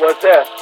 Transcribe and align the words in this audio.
was 0.00 0.16
this. 0.20 0.55